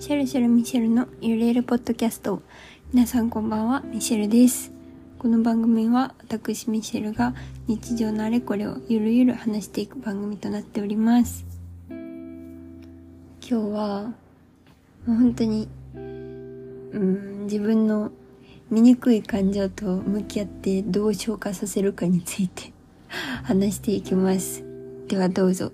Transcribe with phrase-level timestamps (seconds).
[0.00, 2.40] シェルシェルミシェルのゆるゆるポッドキャスト。
[2.92, 4.70] 皆さんこんばんは、ミシェルです。
[5.18, 7.34] この番組は私ミシェルが
[7.66, 11.44] 日常のあれこれをゆるゆる話していく番組となっております。
[11.90, 11.98] 今
[13.40, 14.02] 日は、
[15.04, 18.12] もう本当に、うん、自分の
[18.70, 22.72] 醜い感情と向き合ってどう消化させるかについて
[23.42, 24.62] 話していきます。
[25.08, 25.72] ではどうぞ。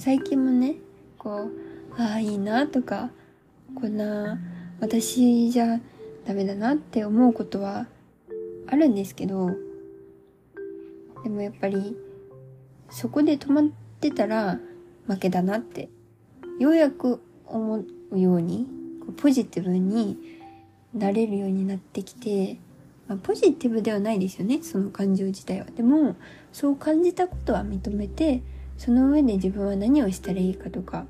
[0.00, 0.76] 最近もね
[1.18, 1.50] こ
[1.98, 3.10] うああいいなとか
[3.74, 4.40] こんな
[4.80, 5.78] 私じゃ
[6.26, 7.86] ダメだなって思うことは
[8.66, 9.50] あるんですけど
[11.22, 11.98] でもやっぱり
[12.88, 13.64] そこで止まっ
[14.00, 14.58] てたら
[15.06, 15.90] 負けだなって
[16.58, 18.66] ようやく思うように
[19.18, 20.16] ポジティブに
[20.94, 22.56] なれるようになってきて、
[23.06, 25.66] まあ、ポジティブではないですよねその感情自体は。
[25.66, 26.16] でも
[26.54, 28.42] そう感じたことは認めて
[28.80, 31.04] その上で自分は何をしたらいいかとか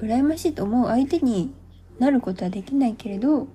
[0.00, 1.52] 羨ましいと思う相手に
[1.98, 3.48] なることはできないけれど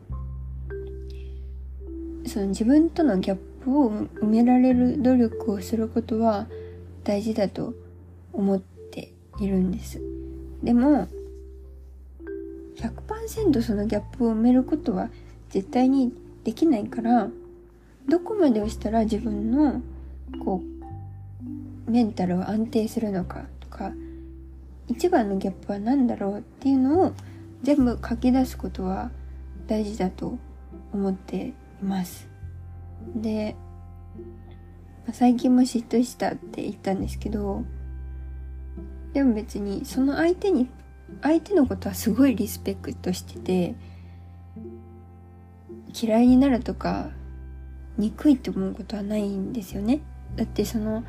[2.28, 6.48] その自分とのギャップを埋められる努力をすることは
[7.06, 7.74] 大事だと
[8.34, 10.02] 思っているんです。
[10.62, 11.08] でも
[12.76, 15.10] 100%そのギャップを埋めることは
[15.52, 16.12] 絶対に
[16.44, 17.30] できないから
[18.10, 19.82] どこまでをしたら自分の
[20.44, 20.75] こう
[21.88, 23.94] メンタルを安定するのかとか
[24.88, 27.14] 一番のギャップは何だろうっていうのを
[27.64, 29.12] 全部書き出すことは
[29.68, 30.38] 大事だと
[30.94, 32.28] 思っています。
[33.16, 33.56] で、
[35.12, 37.64] 最近も嫉妬したって言ったんですけど、
[39.14, 40.70] でも別にその相手に、
[41.22, 43.76] 相手のことはすごいリスペクトしてて、
[46.00, 47.10] 嫌いになるとか、
[47.98, 50.02] 憎いって思うことはないんですよね。
[50.36, 51.04] だってその、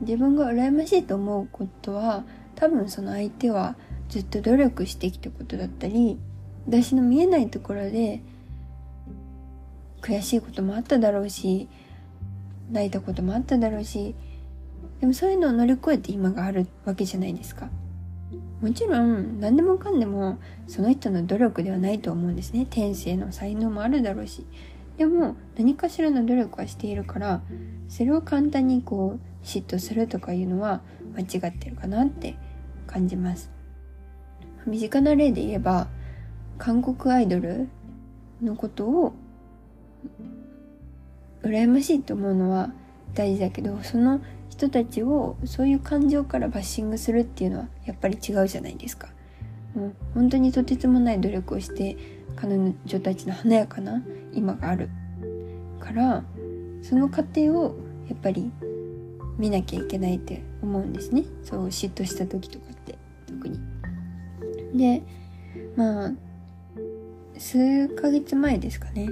[0.00, 2.24] 自分が羨ましいと思うことは
[2.54, 3.76] 多分その相手は
[4.08, 6.18] ずっと努力してきたことだったり
[6.66, 8.22] 私の見えないところで
[10.02, 11.68] 悔しいこともあっただろうし
[12.70, 14.14] 泣いたこともあっただろうし
[15.00, 17.70] でもそういうのを乗り越えて今があるわけじゃないですか。
[18.60, 20.38] もちろん何でもかんでも
[20.68, 22.66] その人の努力ではないと思うんですね。
[22.68, 24.44] 天性の才能もあるだろうし。
[24.98, 27.40] でも何かしらの努力はしているから
[27.88, 30.80] それを簡単にこう嫉妬するとかいうのは
[31.14, 32.36] 間違ってるかなって
[32.86, 33.50] 感じます。
[34.66, 35.88] 身近な例で言えば、
[36.58, 37.68] 韓国アイドル
[38.42, 39.14] のことを
[41.42, 42.72] 羨ましいと思うのは
[43.14, 44.20] 大事だけど、その
[44.50, 49.08] 人たちをそういう感情からバッシングするっていうのはやっぱり違うじゃないですか。
[49.74, 51.96] もう本当にとてつもない努力をして
[52.36, 54.02] 彼女たちの華やかな
[54.32, 54.90] 今がある
[55.78, 56.24] から
[56.82, 57.76] その過程を
[58.08, 58.50] やっぱり
[59.38, 61.24] 見なきゃいけないって思うんですね。
[61.42, 63.58] そう嫉妬した時とかって特に。
[64.74, 65.02] で
[65.76, 66.12] まあ
[67.38, 69.08] 数ヶ月前ですかね。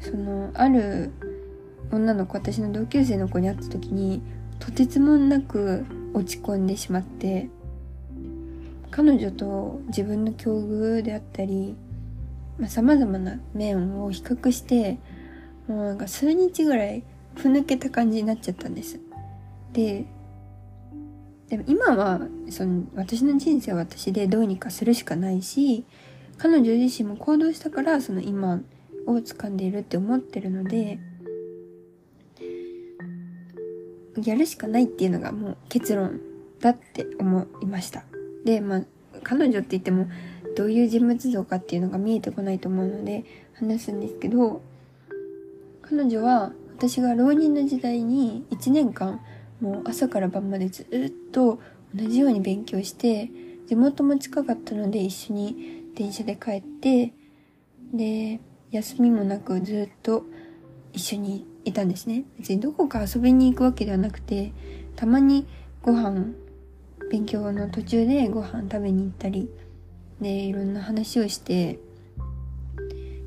[0.00, 1.10] そのある
[1.90, 4.22] 女の子私の同級生の子に会った時に
[4.58, 7.48] とてつもなく落ち込んでしまって
[8.90, 11.76] 彼女と自分の境遇であったり
[12.66, 14.98] さまざ、まな面を比較して
[15.68, 17.04] もうなんか数日ぐらい
[17.36, 18.98] ふぬけた感じになっちゃったんです。
[19.72, 20.06] で
[21.48, 22.20] でも今は
[22.50, 25.84] その私の人生は私でどうにかするしかないし
[26.36, 28.60] 彼女自身も行動したからその今
[29.06, 30.98] を掴んでいるって思ってるので
[34.22, 36.20] やるしかないっていうのがもう結論
[36.60, 38.04] だって思いました。
[38.44, 38.82] でまあ
[39.22, 40.08] 彼女って言っても
[40.56, 43.24] どういう人物像かっていうのが見えてこないと思うので
[43.54, 44.60] 話すんですけど
[45.82, 49.20] 彼女は私が浪人の時代に1年間
[49.60, 50.86] もう朝から晩までずっ
[51.32, 51.58] と
[51.94, 53.30] 同じように勉強して、
[53.66, 57.12] 地元も近かったので一緒に電車で帰って、
[57.92, 58.40] で、
[58.70, 60.24] 休みもなくずっと
[60.92, 62.24] 一緒にいたんですね。
[62.38, 64.52] 別にどこか遊びに行くわけではなくて、
[64.96, 65.46] たまに
[65.82, 66.34] ご飯、
[67.10, 69.50] 勉強の途中でご飯食べに行ったり、
[70.20, 71.78] で、いろんな話をして、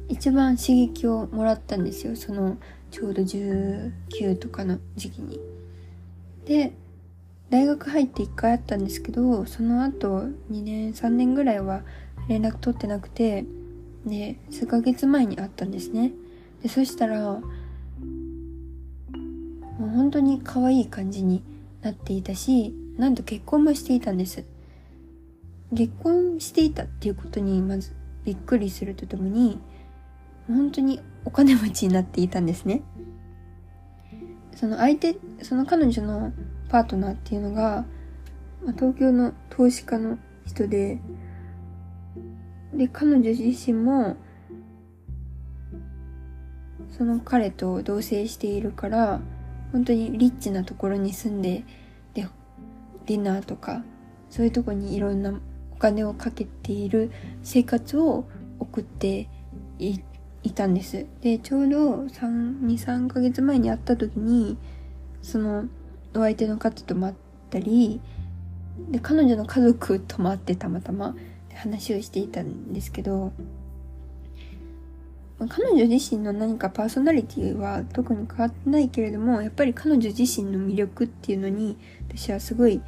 [0.07, 2.15] 一番刺激をもらったんですよ。
[2.15, 2.57] その、
[2.91, 5.50] ちょうど19とかの時期に。
[6.45, 6.73] で、
[7.49, 11.83] 大学入って1回あったんですけど、その後2年、3年ぐらいは
[12.27, 13.45] 連絡取ってなくて、
[14.05, 16.11] で、数ヶ月前に会ったんですね。
[16.63, 17.41] で、そしたら、も
[19.79, 21.43] う本当に可愛い感じに
[21.81, 24.45] なっていたし、なんと結婚もしていたんです。
[25.73, 27.93] 結婚していたっていうことにまず
[28.25, 29.59] びっくりするとともに
[30.47, 32.83] 本当にお金持ちになっていたんですね
[34.61, 36.31] その相手その彼女の
[36.69, 37.83] パートナーっていうのが、
[38.63, 40.99] ま、東京の投資家の人で
[42.71, 44.17] で彼女自身も
[46.95, 49.19] その彼と同棲しているから
[49.71, 51.63] 本当にリッチなところに住んで
[52.13, 52.27] で
[53.07, 53.83] ディナーとか
[54.29, 55.33] そういうとこにいろんな
[55.71, 57.11] お金をかけている
[57.41, 58.25] 生活を
[58.59, 59.27] 送って
[59.79, 59.97] い
[60.43, 61.05] いたんです。
[61.21, 64.57] で、ちょうど3、2、3ヶ月前に会った時に、
[65.21, 65.65] その
[66.15, 67.13] お相手の方と会っ
[67.49, 68.01] たり、
[68.89, 71.15] で、彼女の家族とも会ってたまたま
[71.53, 73.31] 話をしていたんですけど、
[75.49, 81.77] 彼女自身の何かパーソナリティは特に変わってないけれども、やっぱり彼女自身の魅力っていうのに、
[82.09, 82.81] 私はすごい、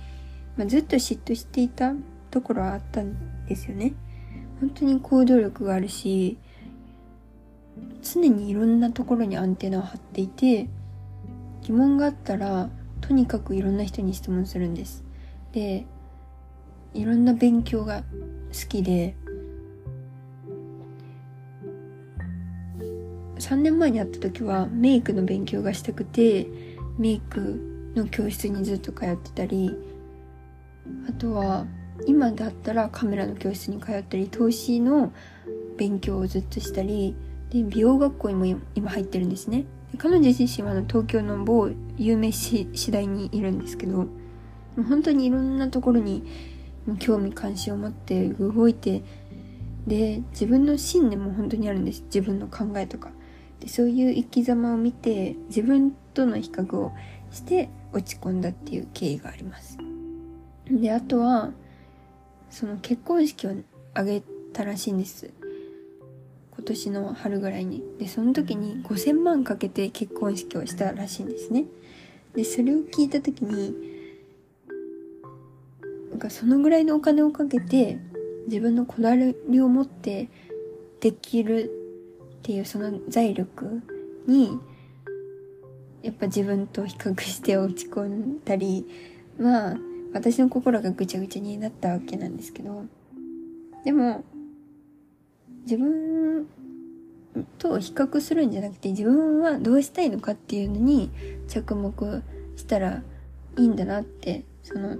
[0.56, 1.94] まあ、ずっと嫉妬していた
[2.30, 3.94] ところはあったんですよね。
[4.60, 6.38] 本当に行動力があるし、
[8.02, 10.68] 常にいろんなところにアンテナを張っていて、
[11.62, 12.70] 疑問があったら、
[13.02, 15.04] とにかくいろんな人に質問するんです。
[15.52, 15.86] で、
[16.94, 18.04] いろんな勉強が
[18.52, 19.16] 好きで、
[23.44, 26.48] 3年前に会った時はメイクの勉強がしたくて
[26.98, 29.72] メイクの教室にずっと通ってたり
[31.10, 31.66] あとは
[32.08, 35.12] 今だったらカメラの教室に通ったり投資の
[35.78, 37.16] 勉強をずっとしたり
[37.54, 39.66] で美容学校にも今入ってるんですね。
[39.98, 44.08] 彼女自身は東京の某有名市大にいるんですけど
[44.76, 46.24] 本当にいろんなところに
[46.98, 49.04] 興味関心を持って動いて
[49.86, 52.02] で自分の信念も本当にあるんです。
[52.06, 53.12] 自分の考えとか。
[53.60, 56.92] でそういう生き様を見て自分との比較を
[57.32, 59.78] して落ち込んだっていう経緯があります。
[60.70, 61.52] であとは
[62.50, 63.52] その結婚式を
[63.94, 65.32] 挙げたらしいんです。
[66.56, 67.84] 今年の春ぐらいに。
[67.98, 71.66] でその時に5000万かけて結婚式をしたらしいんですね。
[72.36, 73.74] でそれを聞いた時に
[76.12, 77.98] なんかそのぐらいのお金をかけて
[78.48, 80.30] 自分のこだわりを持って
[81.00, 81.72] できる
[82.40, 83.82] っていうその財力
[84.28, 84.60] に
[86.02, 88.86] やっぱ自分と比較して落ち込んだり
[89.40, 89.78] まあ
[90.14, 92.86] 私の心がぐちゃぐちゃになったわけなんですけど。
[93.84, 94.24] でも
[95.64, 96.48] 自分
[97.58, 101.10] と比較するんじゃなくて自分はどうしたいのかっていうのに
[101.48, 102.24] 着目
[102.56, 103.02] したら
[103.58, 104.98] いいんだなってその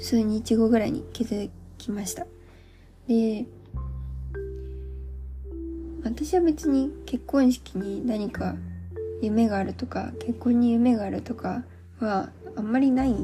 [0.00, 2.26] 数日後ぐらいに気づきました。
[3.06, 3.46] で
[6.02, 8.56] 私は別に結婚式に何か
[9.20, 11.64] 夢があるとか結婚に夢があるとか
[11.98, 13.14] はあんまりない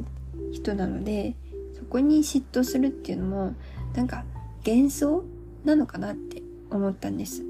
[0.52, 1.34] 人なので
[1.75, 3.55] そこに嫉妬するっていうのも
[3.94, 4.25] なんか
[4.67, 5.25] 幻想
[5.66, 7.42] なのかなって思ったんです。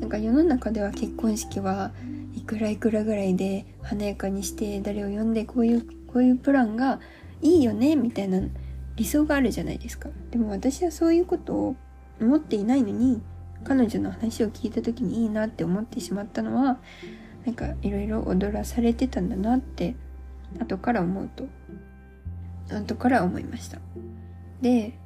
[0.00, 1.92] なんか世の中では結婚式は
[2.34, 7.00] いくらいくらぐらいで華やかにして誰を呼んでこういうこういうプランが
[7.40, 8.40] いいよねみたいな
[8.96, 10.10] 理想があるじゃないですか。
[10.30, 11.76] でも私はそういうことを
[12.20, 13.22] 思っていないのに
[13.64, 16.78] 彼女の話を聞いた時にいいなって思ってしまったのは
[17.44, 19.94] なんかいろいろ踊らされてたんだなって
[20.60, 21.46] 後から思うと
[22.74, 23.78] 後から思いました。
[24.60, 24.98] で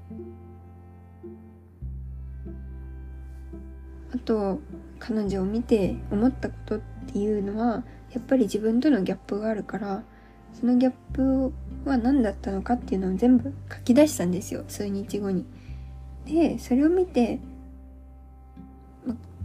[4.14, 4.60] あと
[4.98, 6.80] 彼女を見て思ったことっ
[7.12, 10.02] ていうのはやっぱり自分とのギャップがあるから
[10.58, 11.52] そのギャップ
[11.84, 15.44] は何だったのかっていうのを全部書き出したんですよ数日後に。
[16.26, 17.40] でそれを見て、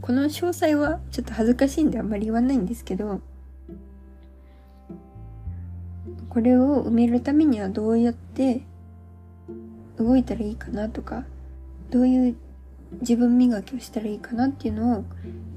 [0.01, 3.21] この詳細はちょっと恥ずかしいんであんまり言わないんですけど
[6.29, 8.61] これを埋めるためにはどうやって
[9.97, 11.23] 動いたらいいかなとか
[11.89, 12.35] どういう
[13.01, 15.01] 自分磨きをしたらいいかなっていうのを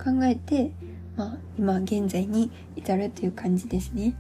[0.02, 0.72] 考えて、
[1.16, 4.14] まあ、今現在に至るという感じですね。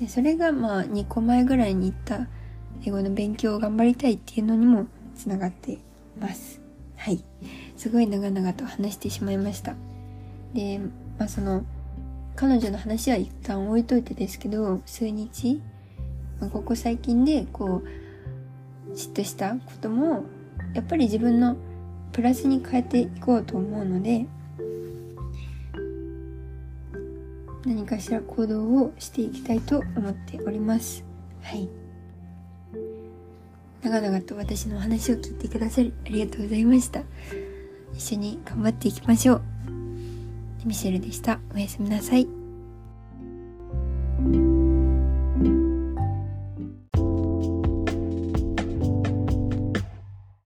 [0.00, 2.28] でそれがまあ2個前ぐらいに言った
[2.84, 5.78] 英語の勉強を頑張りたいっていうのにもつながってい
[6.20, 6.60] ます。
[6.96, 7.24] はい。
[7.76, 9.74] すごい長々と話してしまいました。
[10.54, 10.80] で、
[11.18, 11.64] まあその、
[12.36, 15.60] 彼女の話は一旦置いといてですけど、数日、
[16.40, 20.24] まあ、ここ最近でこう、嫉妬したことも、
[20.78, 21.56] やっぱり自分の
[22.12, 24.26] プラスに変えていこうと思うので、
[27.66, 31.04] 何かしら行動をしていきたいと思っております。
[31.42, 31.68] はい。
[33.82, 37.02] 長々と私の話を聞いてくださりありがとうございました。
[37.96, 39.42] 一緒に頑張っていきましょう。
[40.64, 41.40] ミシェルでした。
[41.52, 42.37] おやすみなさい。